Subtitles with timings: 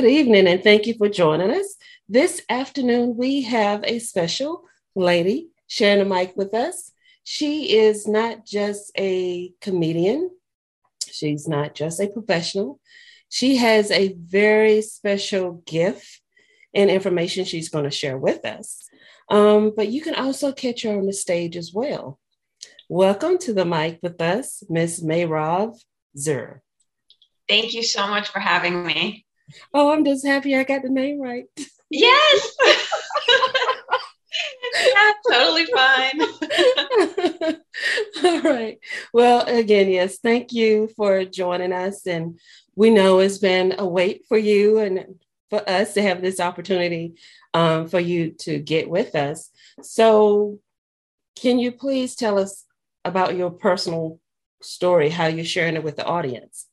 [0.00, 1.76] Good evening, and thank you for joining us.
[2.08, 4.64] This afternoon, we have a special
[4.94, 6.92] lady sharing a mic with us.
[7.22, 10.30] She is not just a comedian,
[11.06, 12.80] she's not just a professional.
[13.28, 16.22] She has a very special gift
[16.72, 18.88] and information she's going to share with us.
[19.28, 22.18] Um, but you can also catch her on the stage as well.
[22.88, 25.78] Welcome to the mic with us, Miss Meirav
[26.16, 26.62] Zur.
[27.46, 29.26] Thank you so much for having me.
[29.74, 31.44] Oh, I'm just happy I got the name right.
[31.90, 32.56] Yes.
[35.30, 36.20] totally fine.
[38.24, 38.78] All right.
[39.12, 42.06] Well, again, yes, thank you for joining us.
[42.06, 42.38] And
[42.74, 45.16] we know it's been a wait for you and
[45.48, 47.14] for us to have this opportunity
[47.54, 49.50] um, for you to get with us.
[49.82, 50.58] So,
[51.36, 52.64] can you please tell us
[53.04, 54.20] about your personal
[54.62, 56.66] story, how you're sharing it with the audience?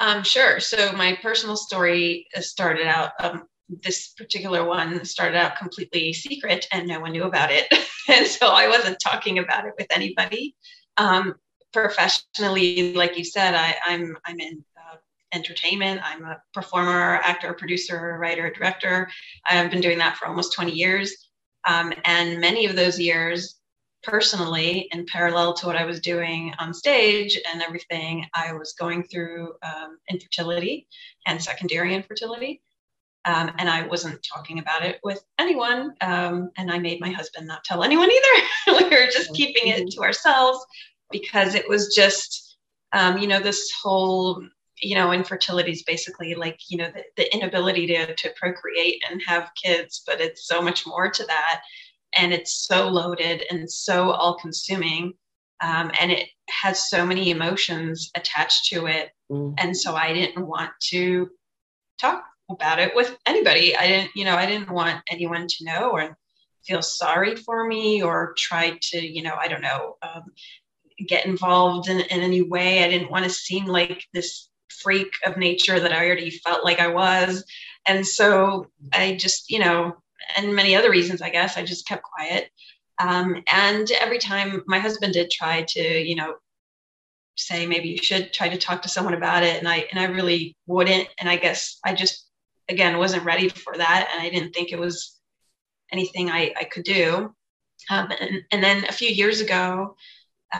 [0.00, 0.60] Um, sure.
[0.60, 3.12] So my personal story started out.
[3.20, 7.66] Um, this particular one started out completely secret, and no one knew about it,
[8.08, 10.54] and so I wasn't talking about it with anybody.
[10.96, 11.34] Um,
[11.72, 14.96] professionally, like you said, I, am I'm, I'm in uh,
[15.32, 16.00] entertainment.
[16.04, 19.10] I'm a performer, actor, producer, writer, director.
[19.46, 21.30] I've been doing that for almost 20 years,
[21.66, 23.56] um, and many of those years
[24.04, 29.04] personally in parallel to what I was doing on stage and everything, I was going
[29.04, 30.86] through um, infertility
[31.26, 32.62] and secondary infertility.
[33.26, 35.94] Um, and I wasn't talking about it with anyone.
[36.02, 38.46] Um, and I made my husband not tell anyone either.
[38.84, 40.64] we were just keeping it to ourselves
[41.10, 42.58] because it was just,
[42.92, 44.42] um, you know, this whole,
[44.82, 49.22] you know, infertility is basically like, you know, the, the inability to, to procreate and
[49.26, 51.62] have kids, but it's so much more to that
[52.16, 55.14] and it's so loaded and so all consuming
[55.60, 59.10] um, and it has so many emotions attached to it.
[59.30, 59.54] Mm.
[59.56, 61.30] and so i didn't want to
[61.98, 63.74] talk about it with anybody.
[63.76, 66.16] I didn't you know i didn't want anyone to know or
[66.66, 70.24] feel sorry for me or try to you know i don't know um,
[71.06, 72.84] get involved in, in any way.
[72.84, 76.80] I didn't want to seem like this freak of nature that i already felt like
[76.80, 77.44] i was.
[77.86, 79.96] And so i just you know
[80.36, 81.56] and many other reasons, I guess.
[81.56, 82.50] I just kept quiet.
[82.98, 86.34] Um, and every time my husband did try to, you know,
[87.36, 90.04] say maybe you should try to talk to someone about it, and I and I
[90.04, 91.08] really wouldn't.
[91.18, 92.28] And I guess I just
[92.68, 95.18] again wasn't ready for that, and I didn't think it was
[95.92, 97.34] anything I, I could do.
[97.90, 99.96] Um, and, and then a few years ago,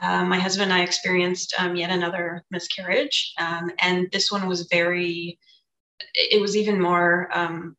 [0.00, 4.68] uh, my husband and I experienced um, yet another miscarriage, um, and this one was
[4.70, 5.38] very.
[6.14, 7.76] It was even more um,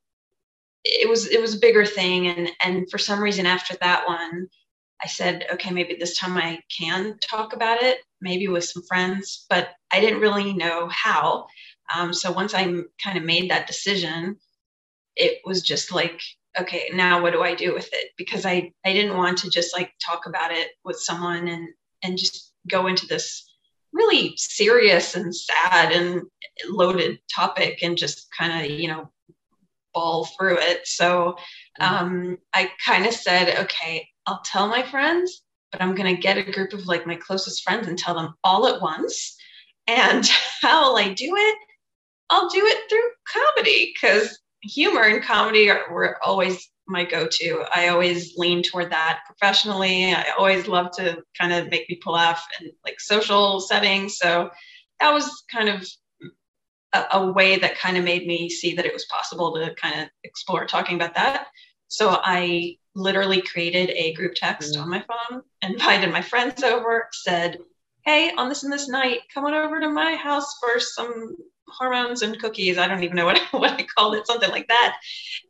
[0.86, 2.28] it was it was a bigger thing.
[2.28, 4.48] And and for some reason after that one
[5.02, 9.46] i said okay maybe this time i can talk about it maybe with some friends
[9.50, 11.48] but i didn't really know how.
[11.94, 12.64] Um, so once i
[13.04, 14.38] kind of made that decision
[15.16, 16.22] it was just like
[16.60, 18.12] okay now what do i do with it?
[18.18, 21.68] Because i i didn't want to just like talk about it with someone and
[22.02, 23.46] and just go into this
[23.94, 26.24] really serious and sad and
[26.70, 29.10] loaded topic and just kind of you know
[29.96, 30.82] ball through it.
[30.86, 31.38] So
[31.82, 31.96] mm-hmm.
[31.96, 35.42] um, I kind of said, okay, I'll tell my friends,
[35.72, 38.36] but I'm going to get a group of like my closest friends and tell them
[38.44, 39.36] all at once.
[39.88, 40.30] And
[40.62, 41.58] how will I do it?
[42.30, 47.64] I'll do it through comedy because humor and comedy are, were always my go-to.
[47.74, 50.14] I always lean toward that professionally.
[50.14, 54.18] I always love to kind of make people laugh in like social settings.
[54.18, 54.52] So
[55.00, 55.88] that was kind of
[56.96, 60.02] a, a way that kind of made me see that it was possible to kind
[60.02, 61.48] of explore talking about that.
[61.88, 64.84] So I literally created a group text mm-hmm.
[64.84, 67.58] on my phone, invited my friends over, said,
[68.06, 71.36] Hey, on this and this night, come on over to my house for some
[71.68, 72.78] hormones and cookies.
[72.78, 74.98] I don't even know what, what I called it, something like that.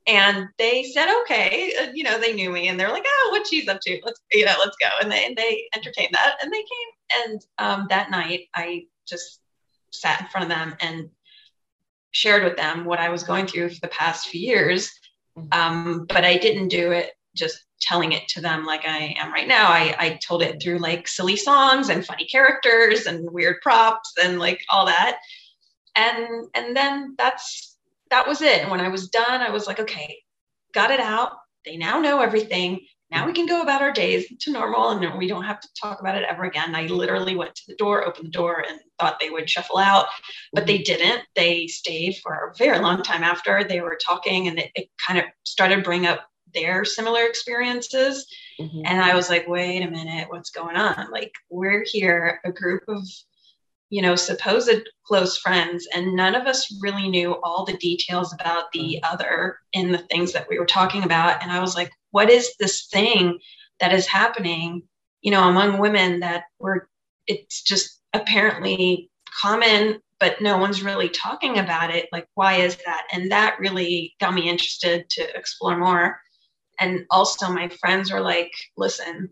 [0.08, 3.48] And they said, okay, uh, you know, they knew me and they're like, oh, what
[3.48, 4.00] she's up to.
[4.04, 4.88] Let's, you know, let's go.
[5.02, 7.26] And they, and they entertained that and they came.
[7.26, 9.42] And um, that night I just
[9.92, 11.10] sat in front of them and
[12.16, 14.90] shared with them what I was going through for the past few years.
[15.38, 15.60] Mm-hmm.
[15.60, 19.50] Um, but I didn't do it just telling it to them like I am right
[19.50, 19.68] now.
[19.68, 24.40] I, I told it through like silly songs and funny characters and weird props and
[24.40, 25.18] like all that.
[25.98, 27.78] And and then that's
[28.12, 28.62] that was it.
[28.62, 30.18] And when I was done, I was like, okay,
[30.74, 31.34] got it out.
[31.66, 32.80] They now know everything
[33.12, 36.00] now we can go about our days to normal and we don't have to talk
[36.00, 36.74] about it ever again.
[36.74, 40.08] I literally went to the door, opened the door, and thought they would shuffle out,
[40.54, 41.22] but they didn't.
[41.36, 45.20] They stayed for a very long time after they were talking, and it, it kind
[45.20, 48.26] of started bring up their similar experiences.
[48.60, 48.82] Mm-hmm.
[48.86, 51.12] And I was like, wait a minute, what's going on?
[51.12, 53.04] Like, we're here, a group of
[53.90, 58.72] you know, supposed close friends, and none of us really knew all the details about
[58.74, 59.14] the mm-hmm.
[59.14, 61.42] other in the things that we were talking about.
[61.42, 63.40] And I was like, what is this thing
[63.80, 64.84] that is happening,
[65.22, 66.88] you know, among women that we're,
[67.28, 69.10] it's just apparently
[69.42, 72.08] common, but no one's really talking about it.
[72.12, 73.06] Like, why is that?
[73.12, 76.20] And that really got me interested to explore more.
[76.80, 79.30] And also, my friends were like, listen,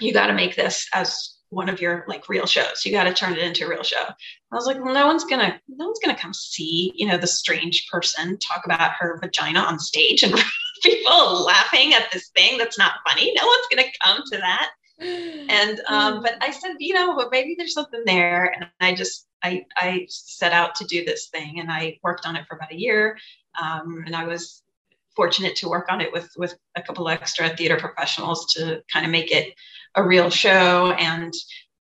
[0.00, 2.84] you got to make this as one of your like real shows.
[2.84, 4.02] You got to turn it into a real show.
[4.02, 7.26] I was like, well, no one's gonna, no one's gonna come see, you know, the
[7.26, 10.34] strange person talk about her vagina on stage and
[10.82, 13.32] people laughing at this thing that's not funny.
[13.34, 14.70] No one's gonna come to that.
[15.00, 18.52] And um, but I said, you know, but maybe there's something there.
[18.54, 22.36] And I just I I set out to do this thing, and I worked on
[22.36, 23.16] it for about a year.
[23.60, 24.62] Um, and I was
[25.16, 29.12] fortunate to work on it with with a couple extra theater professionals to kind of
[29.12, 29.54] make it
[29.94, 31.32] a real show and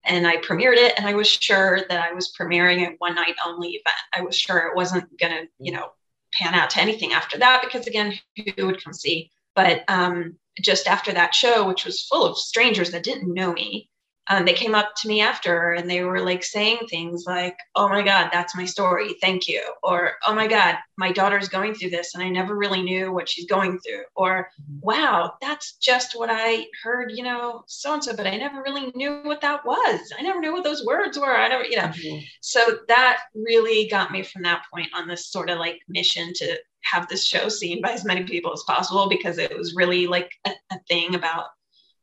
[0.04, 3.36] and I premiered it and I was sure that I was premiering a one night
[3.46, 3.96] only event.
[4.12, 5.92] I was sure it wasn't going to, you know,
[6.32, 8.14] pan out to anything after that because again,
[8.56, 9.30] who would come see?
[9.54, 13.90] But um, just after that show, which was full of strangers that didn't know me,
[14.28, 17.88] um, they came up to me after and they were like saying things like, Oh
[17.88, 19.16] my God, that's my story.
[19.20, 19.62] Thank you.
[19.82, 23.28] Or, Oh my God, my daughter's going through this and I never really knew what
[23.28, 24.04] she's going through.
[24.14, 24.78] Or, mm-hmm.
[24.80, 28.92] Wow, that's just what I heard, you know, so and so, but I never really
[28.94, 30.12] knew what that was.
[30.16, 31.36] I never knew what those words were.
[31.36, 31.88] I never, you know.
[31.88, 32.18] Mm-hmm.
[32.40, 36.58] So that really got me from that point on this sort of like mission to
[36.84, 40.30] have this show seen by as many people as possible because it was really like
[40.46, 41.46] a, a thing about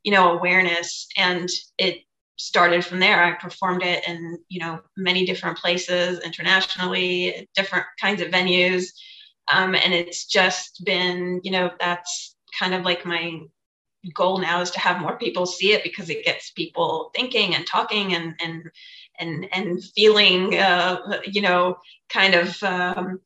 [0.03, 1.97] you know awareness and it
[2.39, 3.21] started from there.
[3.21, 8.85] I performed it in, you know, many different places internationally, different kinds of venues.
[9.51, 13.41] Um, and it's just been, you know, that's kind of like my
[14.13, 17.67] goal now is to have more people see it because it gets people thinking and
[17.67, 18.71] talking and and
[19.19, 21.77] and and feeling, uh, you know,
[22.07, 23.19] kind of um,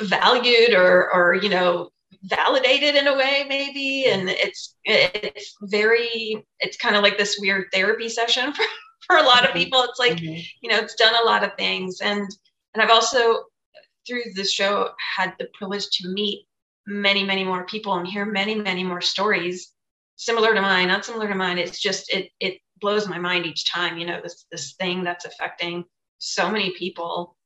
[0.00, 1.90] valued or or you know
[2.24, 7.66] validated in a way maybe and it's it's very it's kind of like this weird
[7.72, 8.64] therapy session for,
[9.06, 9.58] for a lot of mm-hmm.
[9.58, 10.40] people it's like mm-hmm.
[10.60, 12.28] you know it's done a lot of things and
[12.74, 13.44] and i've also
[14.06, 16.46] through the show had the privilege to meet
[16.86, 19.72] many many more people and hear many many more stories
[20.16, 23.70] similar to mine not similar to mine it's just it it blows my mind each
[23.70, 25.84] time you know this this thing that's affecting
[26.18, 27.36] so many people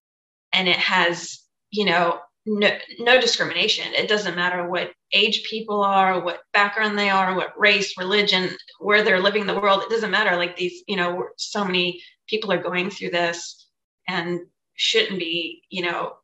[0.53, 1.41] and it has
[1.71, 2.71] you know no,
[3.01, 3.93] no discrimination.
[3.93, 9.03] It doesn't matter what age people are, what background they are, what race, religion, where
[9.03, 9.83] they're living in the world.
[9.83, 10.37] It doesn't matter.
[10.37, 13.69] Like these, you know, so many people are going through this
[14.09, 14.41] and
[14.75, 16.15] shouldn't be, you know,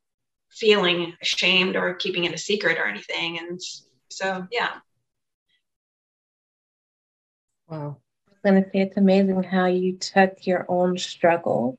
[0.51, 3.39] feeling ashamed or keeping it a secret or anything.
[3.39, 3.61] And
[4.09, 4.75] so, yeah.
[7.69, 7.97] Wow.
[8.29, 11.79] I was going to say it's amazing how you took your own struggle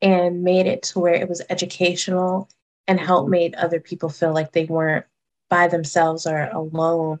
[0.00, 2.48] and made it to where it was educational
[2.88, 5.06] and help made other people feel like they weren't
[5.48, 7.20] by themselves or alone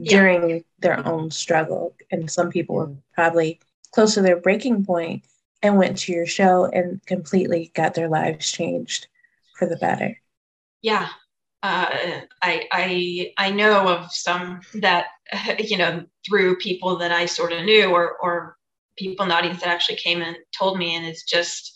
[0.00, 0.58] during yeah.
[0.80, 1.94] their own struggle.
[2.10, 3.60] And some people were probably
[3.92, 5.24] close to their breaking point
[5.62, 9.06] and went to your show and completely got their lives changed
[9.56, 10.20] for the better.
[10.80, 11.08] Yeah.
[11.62, 15.06] Uh, I, I I know of some that
[15.58, 18.56] you know through people that I sort of knew or or
[18.98, 21.72] people in the audience that actually came and told me and it's just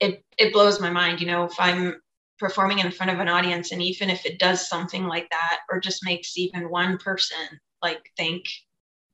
[0.00, 2.00] it it blows my mind you know if I'm
[2.40, 5.78] performing in front of an audience and even if it does something like that or
[5.78, 7.36] just makes even one person
[7.82, 8.44] like think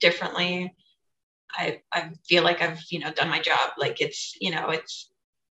[0.00, 0.74] differently
[1.54, 3.72] i i feel like i've you know done my job.
[3.76, 5.10] Like it's you know it's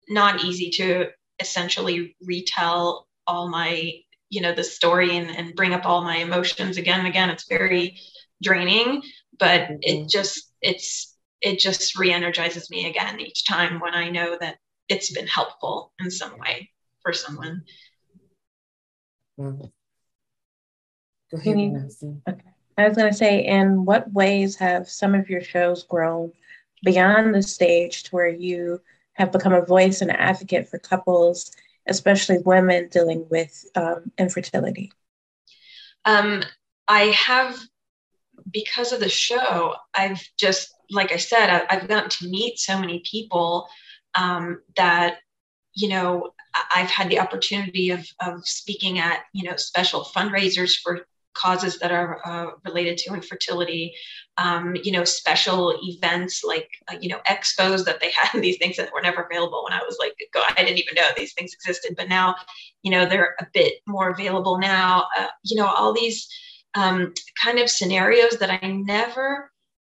[0.08, 1.08] not easy to
[1.40, 3.94] essentially retell all my
[4.30, 7.30] you know the story and, and bring up all my emotions again and again.
[7.30, 7.98] It's very
[8.42, 9.02] draining
[9.40, 9.78] but mm-hmm.
[9.82, 14.58] it just it's it just re-energizes me again each time when i know that
[14.90, 16.70] it's been helpful in some way
[17.04, 17.64] for someone.
[19.40, 19.66] Mm-hmm.
[21.32, 22.42] Go ahead, you, okay.
[22.78, 26.32] I was going to say, in what ways have some of your shows grown
[26.84, 28.82] beyond the stage to where you
[29.14, 31.52] have become a voice and advocate for couples,
[31.88, 34.92] especially women dealing with um, infertility?
[36.06, 36.44] Um,
[36.88, 37.58] I have,
[38.52, 42.80] because of the show, I've just, like I said, I, have gotten to meet so
[42.80, 43.68] many people
[44.16, 45.18] um, that,
[45.76, 46.32] you know,
[46.76, 51.92] I've had the opportunity of, of speaking at, you know, special fundraisers for causes that
[51.92, 53.94] are uh, related to infertility,
[54.38, 58.78] um, you know, special events like, uh, you know, expos that they had, these things
[58.78, 61.54] that were never available when I was like, go, I didn't even know these things
[61.54, 62.36] existed, but now,
[62.84, 65.08] you know, they're a bit more available now.
[65.18, 66.28] Uh, you know, all these
[66.76, 69.52] um, kind of scenarios that I never,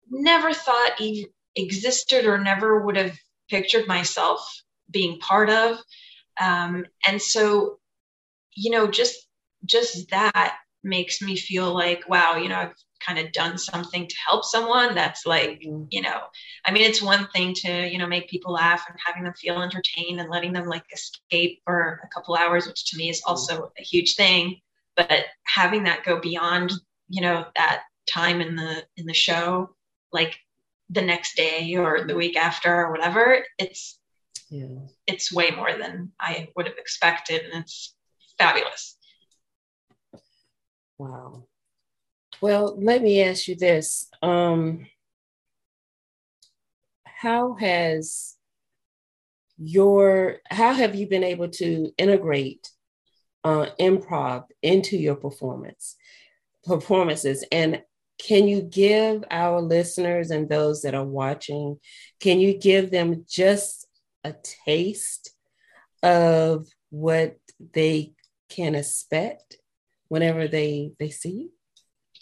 [0.09, 3.17] never thought even existed or never would have
[3.49, 4.61] pictured myself
[4.91, 5.79] being part of.
[6.39, 7.79] Um, and so,
[8.53, 9.27] you know, just
[9.65, 14.15] just that makes me feel like, wow, you know, I've kind of done something to
[14.27, 15.85] help someone that's like mm-hmm.
[15.89, 16.19] you know
[16.65, 19.61] i mean it's one thing to you know make people laugh and having them feel
[19.61, 23.31] entertained and letting them like escape for a couple hours which to me is mm-hmm.
[23.31, 24.59] also a huge thing
[24.95, 26.71] but having that go beyond
[27.07, 29.69] you know that time in the in the show
[30.11, 30.37] like
[30.89, 33.99] the next day or the week after or whatever it's
[34.49, 34.67] yeah.
[35.07, 37.95] it's way more than i would have expected and it's
[38.37, 38.97] fabulous
[40.97, 41.43] wow
[42.41, 44.09] well, let me ask you this.
[44.21, 44.87] Um,
[47.05, 48.35] how has
[49.57, 52.69] your how have you been able to integrate
[53.43, 55.97] uh, improv into your performance
[56.63, 57.81] performances and
[58.25, 61.77] can you give our listeners and those that are watching
[62.21, 63.78] can you give them just
[64.23, 64.33] a
[64.65, 65.31] taste
[66.03, 67.37] of what
[67.73, 68.13] they
[68.49, 69.57] can expect
[70.07, 71.51] whenever they they see you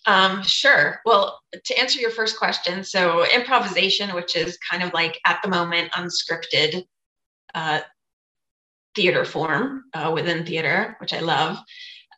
[0.07, 1.01] um, sure.
[1.05, 5.49] Well, to answer your first question, so improvisation, which is kind of like at the
[5.49, 6.85] moment unscripted
[7.53, 7.81] uh,
[8.95, 11.57] theater form uh, within theater, which I love.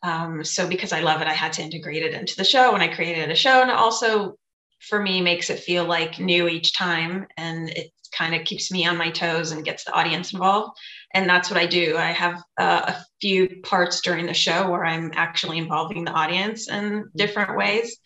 [0.04, 2.82] Um, so because I love it, I had to integrate it into the show, and
[2.82, 4.36] I created a show, and also
[4.78, 8.86] for me makes it feel like new each time, and it kind of keeps me
[8.86, 10.78] on my toes and gets the audience involved
[11.12, 11.96] and that's what I do.
[11.96, 16.68] I have uh, a few parts during the show where I'm actually involving the audience
[16.68, 17.96] in different ways.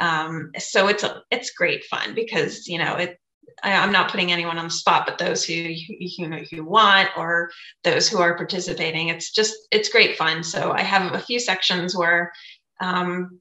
[0.00, 3.18] Um, so it's a, it's great fun because you know it.
[3.62, 7.10] I, am not putting anyone on the spot, but those who you know who want
[7.16, 7.50] or
[7.84, 9.08] those who are participating.
[9.08, 10.42] It's just it's great fun.
[10.42, 12.32] So I have a few sections where.
[12.80, 13.40] Um,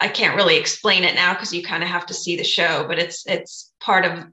[0.00, 2.84] I can't really explain it now because you kind of have to see the show,
[2.88, 4.24] but it's it's part of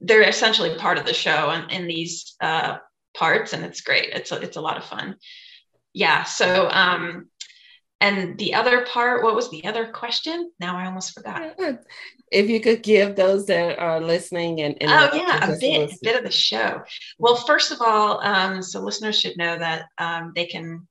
[0.00, 2.78] they're essentially part of the show in, in these uh,
[3.16, 4.10] parts, and it's great.
[4.12, 5.16] It's a, it's a lot of fun.
[5.92, 6.24] Yeah.
[6.24, 7.28] So, um,
[8.00, 10.50] and the other part, what was the other question?
[10.60, 11.58] Now I almost forgot.
[12.32, 15.98] If you could give those that are listening and, and oh yeah, a bit, a
[16.02, 16.82] bit of the show.
[17.16, 20.88] Well, first of all, um, so listeners should know that um, they can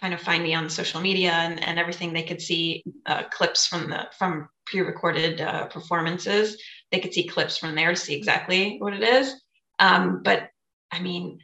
[0.00, 2.12] kind of find me on social media and, and everything.
[2.12, 6.60] They could see uh, clips from the from pre-recorded uh, performances
[6.92, 9.34] they could see clips from there to see exactly what it is.
[9.78, 10.50] Um, but
[10.90, 11.40] I mean,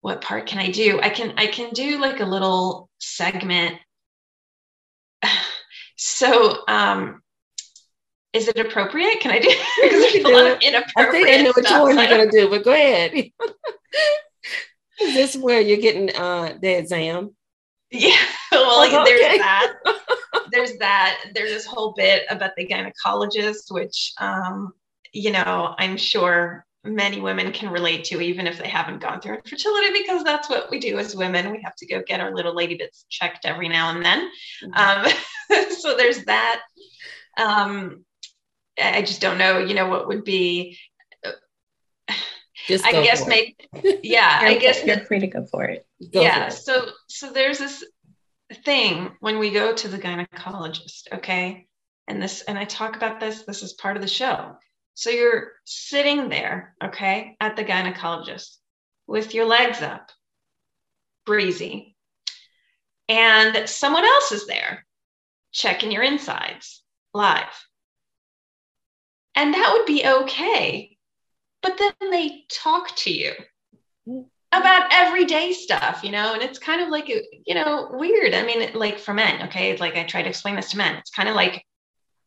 [0.00, 1.00] what part can I do?
[1.00, 3.76] I can I can do like a little segment.
[5.96, 7.22] so um,
[8.32, 9.20] is it appropriate?
[9.20, 9.48] Can I do?
[9.82, 11.26] Because there's a lot of inappropriate.
[11.26, 11.88] I think I know what stuff.
[11.88, 13.12] you're going to do, but go ahead.
[15.00, 17.34] is this where you're getting uh, the exam?
[17.90, 18.16] Yeah.
[18.60, 19.04] Well, like, okay.
[19.04, 19.72] there's that.
[20.50, 21.20] there's that.
[21.34, 24.72] There's this whole bit about the gynecologist, which um,
[25.12, 29.36] you know, I'm sure many women can relate to, even if they haven't gone through
[29.36, 31.52] infertility, because that's what we do as women.
[31.52, 34.30] We have to go get our little lady bits checked every now and then.
[34.64, 35.56] Mm-hmm.
[35.56, 36.62] Um, so there's that.
[37.38, 38.04] Um,
[38.80, 40.78] I just don't know, you know, what would be.
[42.66, 43.56] Just I guess maybe,
[44.02, 45.86] yeah, I guess you're free to go for it.
[46.12, 46.48] Go yeah.
[46.48, 46.58] For it.
[46.58, 47.82] So, so there's this
[48.54, 51.66] thing when we go to the gynecologist, okay,
[52.08, 53.42] and this, and I talk about this.
[53.42, 54.56] This is part of the show
[55.00, 58.56] so you're sitting there, okay, at the gynecologist
[59.06, 60.10] with your legs up,
[61.24, 61.96] breezy,
[63.08, 64.86] and someone else is there
[65.52, 66.82] checking your insides
[67.14, 67.64] live.
[69.34, 70.98] And that would be okay.
[71.62, 73.32] But then they talk to you
[74.52, 78.34] about everyday stuff, you know, and it's kind of like, uh, you know, weird.
[78.34, 80.96] I mean, like for men, okay, like I try to explain this to men.
[80.96, 81.64] It's kind of like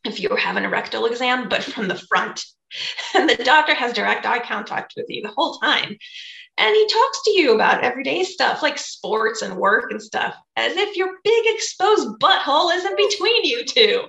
[0.06, 2.44] if you were having a rectal exam, but from the front.
[3.14, 5.98] And the doctor has direct eye contact with you the whole time.
[6.58, 10.76] And he talks to you about everyday stuff like sports and work and stuff, as
[10.76, 14.04] if your big exposed butthole isn't between you two.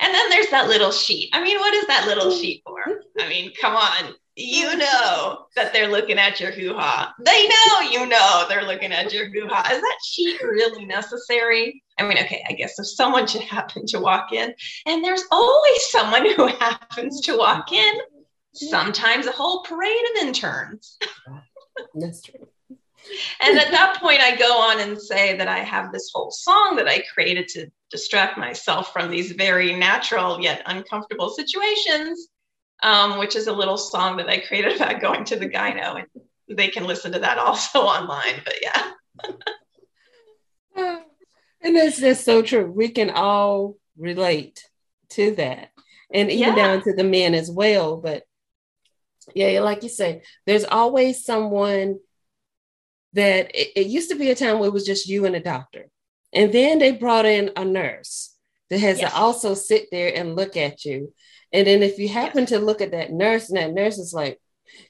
[0.00, 1.30] And then there's that little sheet.
[1.32, 3.02] I mean, what is that little sheet for?
[3.18, 7.14] I mean, come on you know that they're looking at your hoo ha.
[7.20, 9.68] They know you know they're looking at your hoo ha.
[9.72, 11.82] Is that sheet really necessary?
[11.98, 14.54] I mean, okay, I guess if someone should happen to walk in,
[14.86, 17.94] and there's always someone who happens to walk in,
[18.54, 20.98] sometimes a whole parade of interns.
[21.94, 22.48] That's true.
[23.40, 26.76] And at that point, I go on and say that I have this whole song
[26.76, 32.28] that I created to distract myself from these very natural yet uncomfortable situations
[32.82, 36.58] um, which is a little song that I created about going to the gyno, and
[36.58, 38.42] they can listen to that also online.
[38.44, 38.90] But yeah.
[41.62, 42.70] and that's just so true.
[42.70, 44.64] We can all relate
[45.10, 45.70] to that,
[46.12, 46.54] and even yeah.
[46.54, 47.96] down to the men as well.
[47.96, 48.24] But
[49.34, 51.98] Yeah, like you say, there's always someone
[53.12, 55.40] that it, it, used to be a time where it was just you and a
[55.40, 55.86] doctor.
[56.32, 58.34] And then they brought in a nurse
[58.70, 59.10] that has yes.
[59.10, 61.12] to also sit there and look at you.
[61.52, 64.40] And then if you happen to look at that nurse and that nurse is like,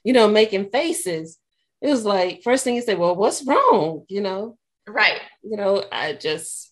[0.03, 1.39] you know, making faces,
[1.81, 4.05] it was like, first thing you say, well, what's wrong?
[4.07, 4.57] You know?
[4.87, 5.19] Right.
[5.43, 6.71] You know, I just,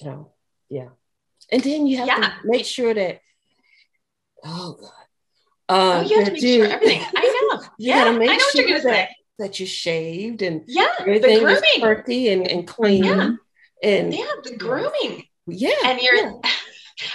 [0.00, 0.32] you know,
[0.68, 0.88] yeah.
[1.50, 2.16] And then you have yeah.
[2.16, 3.20] to make sure that,
[4.44, 4.90] oh God.
[5.68, 7.02] Um, oh, you have to make you, sure everything.
[7.16, 7.62] I know.
[7.78, 9.14] Yeah, I know sure what you're gonna that, say.
[9.38, 11.62] that you shaved and yeah, everything the grooming.
[11.74, 13.04] is perky and, and clean.
[13.04, 13.30] Yeah.
[13.82, 15.24] And yeah, the grooming.
[15.46, 15.70] Yeah.
[15.84, 16.32] And you're yeah.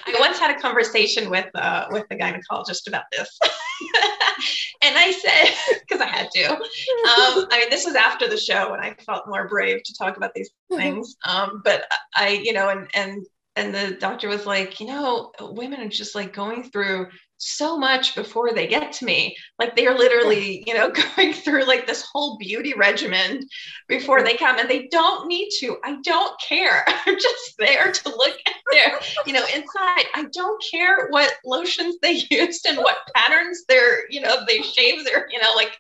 [0.06, 3.38] I once had a conversation with uh, with the gynecologist about this,
[4.82, 6.52] and I said because I had to.
[6.52, 10.18] Um, I mean, this was after the show, and I felt more brave to talk
[10.18, 11.16] about these things.
[11.26, 15.82] Um, but I, you know, and and and the doctor was like, you know, women
[15.82, 17.08] are just like going through
[17.38, 19.36] so much before they get to me.
[19.60, 23.48] Like they're literally, you know, going through like this whole beauty regimen
[23.88, 25.78] before they come and they don't need to.
[25.84, 26.84] I don't care.
[27.06, 30.06] I'm just there to look at their, you know, inside.
[30.16, 35.06] I don't care what lotions they used and what patterns they're, you know, they shave
[35.06, 35.78] their, you know, like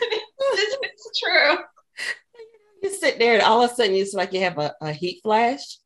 [0.00, 1.56] it's, it's true.
[2.82, 5.20] You sit there and all of a sudden it's like you have a, a heat
[5.22, 5.78] flash.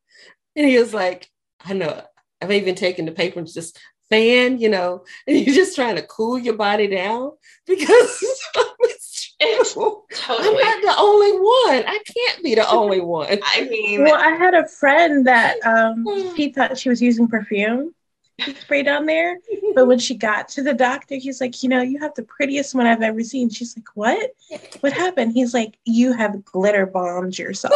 [0.55, 1.29] And he was like,
[1.63, 2.03] I know
[2.41, 3.79] I've even taken the paper and just
[4.11, 7.31] fan, you know, and you're just trying to cool your body down
[7.65, 8.19] because
[8.81, 10.63] it's, it's totally.
[10.63, 11.83] I'm not the only one.
[11.87, 13.39] I can't be the only one.
[13.43, 17.95] I mean, well, I had a friend that um, he thought she was using perfume
[18.59, 19.37] spray on there,
[19.75, 22.73] but when she got to the doctor, he's like, you know, you have the prettiest
[22.73, 23.49] one I've ever seen.
[23.49, 24.31] She's like, what?
[24.79, 25.33] What happened?
[25.33, 27.73] He's like, you have glitter bombed yourself.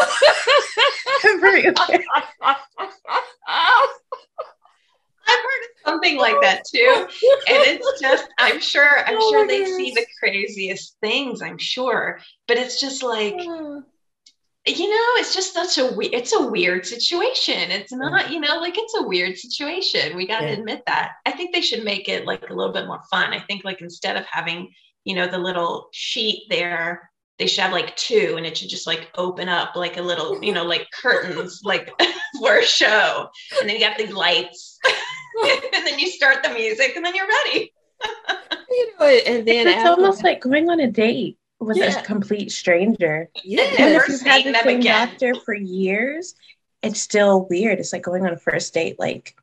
[5.28, 7.08] I've heard something like that too.
[7.48, 9.78] And it's just, I'm sure, I'm oh sure they goodness.
[9.78, 12.20] see the craziest things, I'm sure.
[12.48, 13.80] But it's just like, hmm.
[14.66, 17.72] you know, it's just such a weird, it's a weird situation.
[17.72, 20.16] It's not, you know, like it's a weird situation.
[20.16, 20.54] We got to yeah.
[20.54, 21.14] admit that.
[21.26, 23.34] I think they should make it like a little bit more fun.
[23.34, 24.72] I think like instead of having,
[25.04, 28.88] you know, the little sheet there, they should have like two and it should just
[28.88, 31.92] like open up like a little, you know, like curtains, like
[32.40, 33.28] for a show.
[33.60, 34.80] And then you got these lights.
[35.74, 37.74] and then you start the music and then you're ready.
[38.70, 42.00] you know, and then it's, almost like going on a date with yeah.
[42.00, 43.30] a complete stranger.
[43.44, 45.08] Yeah, and if you've had the same again.
[45.08, 46.36] doctor for years,
[46.82, 47.80] it's still weird.
[47.80, 49.00] It's like going on a first date.
[49.00, 49.36] Like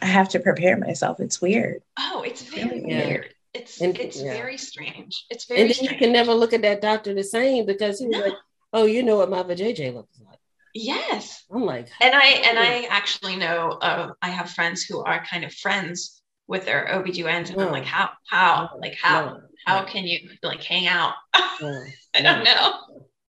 [0.00, 1.20] I have to prepare myself.
[1.20, 1.82] It's weird.
[1.98, 3.06] Oh, it's very yeah.
[3.06, 3.34] weird.
[3.54, 4.34] It's and, it's yeah.
[4.34, 5.26] very strange.
[5.30, 5.62] It's very.
[5.62, 5.92] And then strange.
[5.92, 8.20] you can never look at that doctor the same because he's no.
[8.20, 8.34] like,
[8.72, 10.27] "Oh, you know what my vajayjay looks like."
[10.74, 11.44] Yes.
[11.50, 15.44] I'm like, and I and I actually know uh, I have friends who are kind
[15.44, 17.66] of friends with their OBGYNs and no.
[17.66, 19.40] I'm like, how, how, like how, no.
[19.66, 21.14] how can you like hang out?
[21.60, 21.84] No.
[22.14, 22.74] I don't know.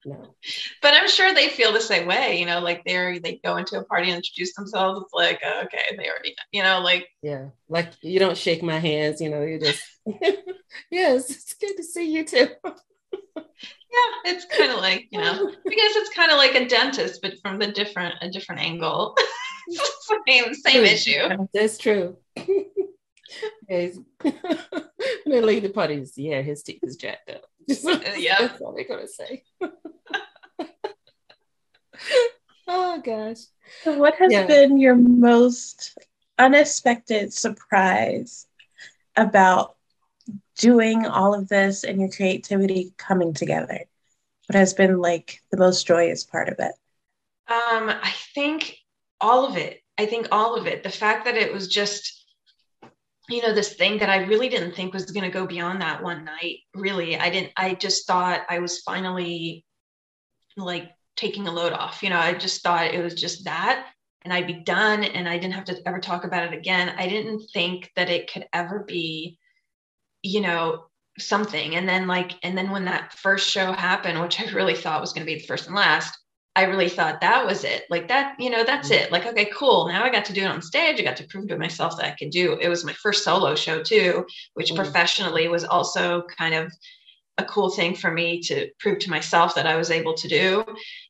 [0.07, 0.35] No.
[0.81, 3.79] But I'm sure they feel the same way, you know, like they're they go into
[3.79, 5.03] a party and introduce themselves.
[5.03, 8.79] It's like, oh, okay, they already, you know, like yeah, like you don't shake my
[8.79, 9.83] hands, you know, you just
[10.90, 12.48] yes, it's good to see you too
[13.12, 17.21] yeah, it's kind of like you know, I guess it's kind of like a dentist,
[17.23, 19.16] but from the different a different angle.
[20.27, 21.29] same same issue.
[21.53, 22.16] That's true.
[23.68, 23.88] yeah,
[25.27, 26.14] then leave the parties.
[26.16, 27.42] Yeah, his teeth is jacked up.
[27.85, 29.42] Uh, yeah, that's all they're gonna say.
[32.66, 33.40] oh gosh.
[33.83, 34.47] So what has yeah.
[34.47, 35.99] been your most
[36.38, 38.47] unexpected surprise
[39.16, 39.77] about
[40.57, 43.85] doing all of this and your creativity coming together?
[44.47, 46.73] What has been like the most joyous part of it?
[47.49, 48.77] Um, I think
[49.21, 49.81] all of it.
[49.99, 50.83] I think all of it.
[50.83, 52.25] The fact that it was just,
[53.29, 56.03] you know, this thing that I really didn't think was going to go beyond that
[56.03, 56.61] one night.
[56.75, 57.53] Really, I didn't.
[57.57, 59.64] I just thought I was finally
[60.57, 62.03] like taking a load off.
[62.03, 63.87] You know, I just thought it was just that
[64.23, 66.95] and I'd be done and I didn't have to ever talk about it again.
[66.97, 69.38] I didn't think that it could ever be
[70.22, 70.85] you know,
[71.18, 71.76] something.
[71.76, 75.12] And then like, and then when that first show happened, which I really thought was
[75.12, 76.18] going to be the first and last,
[76.57, 77.85] I really thought that was it.
[77.88, 79.12] Like that, you know, that's it.
[79.12, 79.87] Like, okay, cool.
[79.87, 80.98] Now I got to do it on stage.
[80.98, 82.59] I got to prove to myself that I could do.
[82.61, 84.83] It was my first solo show too, which mm-hmm.
[84.83, 86.72] professionally was also kind of
[87.38, 90.64] a cool thing for me to prove to myself that I was able to do.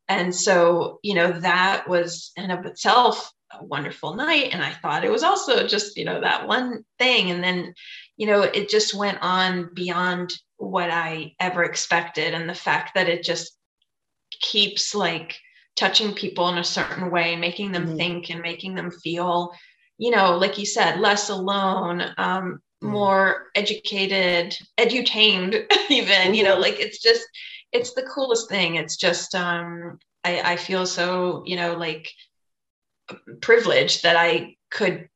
[0.09, 4.51] And so, you know, that was in of itself a wonderful night.
[4.53, 7.31] And I thought it was also just, you know, that one thing.
[7.31, 7.73] And then,
[8.19, 12.35] you know, it just went on beyond what I ever expected.
[12.35, 13.57] And the fact that it just
[14.43, 15.37] keeps like
[15.77, 17.97] touching people in a certain way, making them mm-hmm.
[17.97, 19.53] think and making them feel,
[19.99, 26.63] you know, like you said, less alone, um, more educated, edutained, even, you know, mm-hmm.
[26.63, 27.25] like it's just,
[27.71, 28.75] it's the coolest thing.
[28.75, 32.11] It's just, um, I, I feel so, you know, like
[33.41, 35.09] privileged that I could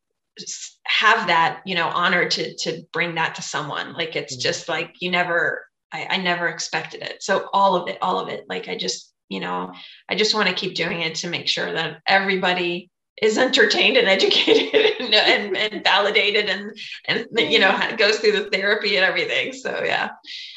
[0.85, 3.93] have that, you know, honor to, to bring that to someone.
[3.95, 4.43] Like, it's mm-hmm.
[4.43, 7.23] just like, you never, I, I never expected it.
[7.23, 9.73] So all of it, all of it, like I just, you know,
[10.09, 12.91] I just want to keep doing it to make sure that everybody
[13.21, 18.51] is entertained and educated and, and, and, validated and and you know goes through the
[18.51, 20.11] therapy and everything so yeah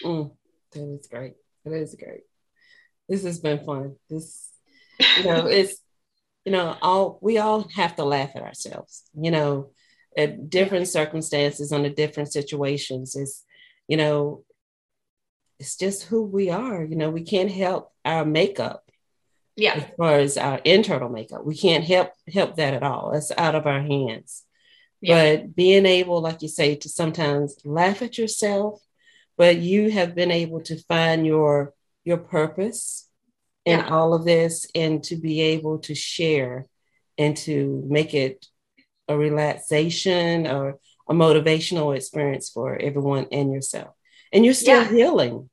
[0.04, 0.32] mm,
[0.72, 1.34] that is great
[1.66, 2.22] that is great
[3.10, 4.52] this has been fun this
[5.18, 5.82] you know it's
[6.46, 9.72] you know all we all have to laugh at ourselves you know
[10.18, 13.16] at different circumstances under different situations.
[13.16, 13.44] Is
[13.88, 14.44] you know
[15.60, 18.84] it's just who we are you know we can't help our makeup
[19.56, 19.74] yeah.
[19.76, 21.46] as far as our internal makeup.
[21.46, 23.12] We can't help help that at all.
[23.12, 24.44] It's out of our hands.
[25.02, 25.36] Yeah.
[25.36, 28.82] but being able like you say to sometimes laugh at yourself
[29.38, 31.74] but you have been able to find your
[32.06, 33.05] your purpose
[33.66, 33.90] in yeah.
[33.90, 36.66] all of this and to be able to share
[37.18, 38.46] and to make it
[39.08, 43.94] a relaxation or a motivational experience for everyone and yourself
[44.32, 44.90] and you're still yeah.
[44.90, 45.50] healing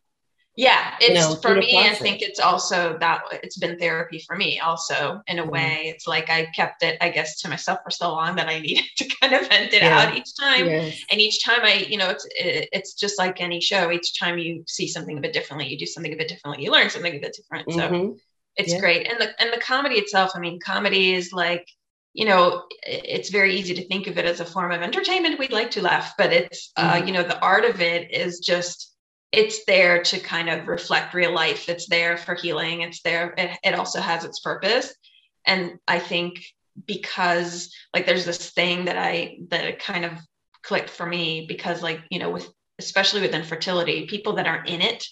[0.57, 4.37] yeah it's you know, for me i think it's also that it's been therapy for
[4.37, 5.51] me also in a mm-hmm.
[5.51, 8.59] way it's like i kept it i guess to myself for so long that i
[8.61, 9.99] needed to kind of vent it yeah.
[9.99, 11.03] out each time yes.
[11.11, 14.39] and each time i you know it's it, it's just like any show each time
[14.39, 17.15] you see something a bit differently you do something a bit differently you learn something
[17.15, 18.11] a bit different mm-hmm.
[18.11, 18.17] so
[18.57, 18.81] it's yeah.
[18.81, 21.67] great and the and the comedy itself i mean comedy is like
[22.13, 25.51] you know it's very easy to think of it as a form of entertainment we'd
[25.51, 27.03] like to laugh but it's uh, mm-hmm.
[27.03, 28.92] uh you know the art of it is just
[29.33, 31.69] it's there to kind of reflect real life.
[31.69, 32.83] It's there for healing.
[32.83, 33.35] It's there.
[33.39, 34.95] It, it also has its purpose.
[35.47, 36.45] And I think
[36.87, 40.13] because like there's this thing that I that kind of
[40.63, 44.81] clicked for me because like you know with especially with infertility, people that are in
[44.81, 45.05] it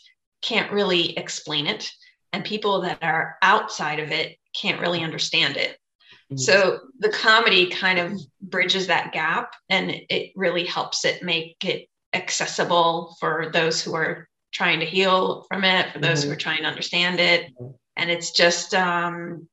[0.43, 1.91] can't really explain it,
[2.33, 5.77] and people that are outside of it can't really understand it.
[6.31, 6.39] Mm-hmm.
[6.39, 11.89] So the comedy kind of bridges that gap and it really helps it make it
[12.13, 16.29] accessible for those who are trying to heal from it, for those mm-hmm.
[16.29, 17.53] who are trying to understand it.
[17.97, 19.49] And it's just um,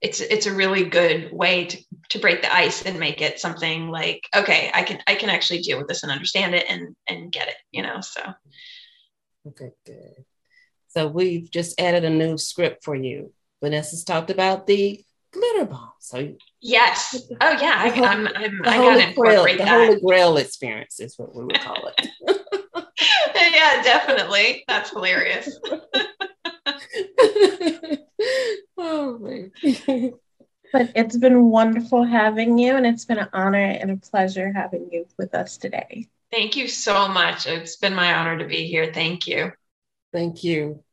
[0.00, 1.78] it's it's a really good way to,
[2.10, 5.60] to break the ice and make it something like, okay, I can I can actually
[5.60, 8.00] deal with this and understand it and and get it, you know.
[8.00, 8.22] So
[9.48, 10.24] okay, good.
[10.88, 13.32] So we've just added a new script for you.
[13.62, 15.90] Vanessa's talked about the glitter bomb.
[15.98, 19.78] So yes, oh yeah, I, am I'm, I'm I gotta incorporate grail, that.
[19.78, 22.08] The Holy Grail experience is what we would call it.
[23.52, 24.64] yeah, definitely.
[24.68, 25.50] That's hilarious.
[28.78, 29.50] oh man.
[30.72, 34.88] But it's been wonderful having you, and it's been an honor and a pleasure having
[34.92, 36.06] you with us today.
[36.30, 37.46] Thank you so much.
[37.46, 38.92] It's been my honor to be here.
[38.92, 39.52] Thank you.
[40.12, 40.84] Thank you.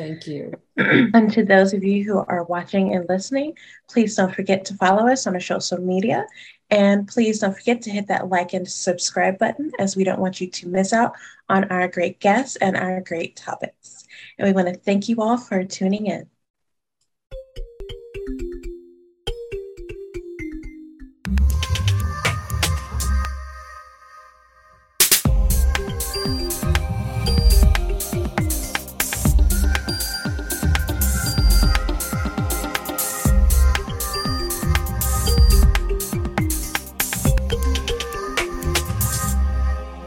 [0.00, 0.54] Thank you.
[0.78, 5.06] and to those of you who are watching and listening, please don't forget to follow
[5.08, 6.26] us on our social media.
[6.70, 10.40] And please don't forget to hit that like and subscribe button as we don't want
[10.40, 11.12] you to miss out
[11.50, 14.06] on our great guests and our great topics.
[14.38, 16.30] And we want to thank you all for tuning in.